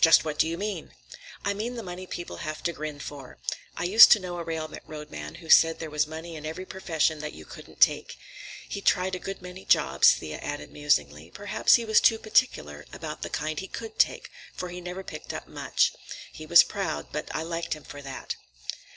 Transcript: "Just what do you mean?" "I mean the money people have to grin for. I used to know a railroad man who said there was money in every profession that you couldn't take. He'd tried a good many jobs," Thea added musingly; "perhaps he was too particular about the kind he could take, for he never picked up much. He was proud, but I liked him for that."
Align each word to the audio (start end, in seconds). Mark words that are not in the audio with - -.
"Just 0.00 0.24
what 0.24 0.40
do 0.40 0.48
you 0.48 0.58
mean?" 0.58 0.90
"I 1.44 1.54
mean 1.54 1.76
the 1.76 1.84
money 1.84 2.04
people 2.04 2.38
have 2.38 2.64
to 2.64 2.72
grin 2.72 2.98
for. 2.98 3.38
I 3.76 3.84
used 3.84 4.10
to 4.10 4.18
know 4.18 4.36
a 4.38 4.42
railroad 4.42 5.08
man 5.12 5.36
who 5.36 5.48
said 5.48 5.78
there 5.78 5.88
was 5.88 6.04
money 6.04 6.34
in 6.34 6.44
every 6.44 6.66
profession 6.66 7.20
that 7.20 7.32
you 7.32 7.44
couldn't 7.44 7.80
take. 7.80 8.16
He'd 8.68 8.84
tried 8.84 9.14
a 9.14 9.20
good 9.20 9.40
many 9.40 9.64
jobs," 9.64 10.14
Thea 10.16 10.38
added 10.38 10.72
musingly; 10.72 11.30
"perhaps 11.30 11.76
he 11.76 11.84
was 11.84 12.00
too 12.00 12.18
particular 12.18 12.86
about 12.92 13.22
the 13.22 13.30
kind 13.30 13.60
he 13.60 13.68
could 13.68 14.00
take, 14.00 14.30
for 14.52 14.68
he 14.70 14.80
never 14.80 15.04
picked 15.04 15.32
up 15.32 15.46
much. 15.46 15.92
He 16.32 16.44
was 16.44 16.64
proud, 16.64 17.12
but 17.12 17.32
I 17.32 17.42
liked 17.44 17.74
him 17.74 17.84
for 17.84 18.02
that." 18.02 18.34